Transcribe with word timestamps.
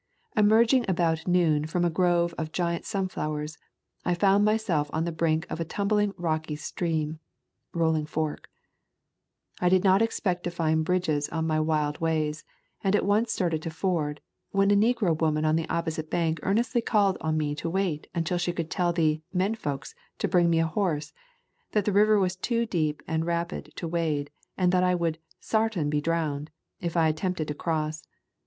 Emerging 0.35 0.83
about 0.89 1.27
noon 1.27 1.67
from 1.67 1.85
a 1.85 1.89
grove 1.91 2.33
of 2.35 2.51
giant 2.51 2.85
sunflowers, 2.85 3.59
I 4.03 4.15
found 4.15 4.43
myself 4.43 4.89
on 4.91 5.05
the 5.05 5.11
brink 5.11 5.45
of 5.47 5.59
a 5.59 5.63
tumbling 5.63 6.11
rocky 6.17 6.55
stream 6.55 7.19
[Rolling 7.71 8.07
Fork]. 8.07 8.49
I 9.59 9.69
did 9.69 9.83
not 9.83 10.01
expect 10.01 10.43
to 10.45 10.49
find 10.49 10.83
bridges 10.83 11.29
on 11.29 11.45
my 11.45 11.59
wild 11.59 11.99
ways, 12.01 12.43
and 12.83 12.95
at 12.95 13.05
once 13.05 13.31
started 13.31 13.61
to 13.61 13.69
ford, 13.69 14.21
when 14.49 14.71
a 14.71 14.75
negro 14.75 15.15
woman 15.21 15.45
on 15.45 15.55
the 15.55 15.69
opposite 15.69 16.09
bank 16.09 16.39
earnestly 16.41 16.81
called 16.81 17.15
on 17.21 17.37
me 17.37 17.53
to 17.53 17.69
wait 17.69 18.07
until 18.15 18.39
she 18.39 18.53
could 18.53 18.71
tell 18.71 18.91
the 18.91 19.21
"men 19.31 19.53
folks" 19.53 19.93
to 20.17 20.27
bring 20.27 20.49
me 20.49 20.59
a 20.59 20.65
horse— 20.65 21.13
that 21.73 21.85
the 21.85 21.93
river 21.93 22.17
was 22.17 22.35
too 22.35 22.65
deep 22.65 23.03
and 23.07 23.27
rapid 23.27 23.71
to 23.75 23.87
wade 23.87 24.31
and 24.57 24.71
that 24.71 24.83
I 24.83 24.95
would 24.95 25.19
"sartain 25.39 25.91
be 25.91 26.01
drowned" 26.01 26.49
if 26.79 26.97
I 26.97 27.07
attempted 27.07 27.47
to 27.49 27.53
cross. 27.53 28.01